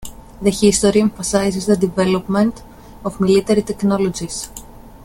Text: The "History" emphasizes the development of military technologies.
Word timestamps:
The 0.41 0.49
"History" 0.49 0.99
emphasizes 0.99 1.67
the 1.67 1.77
development 1.77 2.63
of 3.05 3.21
military 3.21 3.61
technologies. 3.61 4.49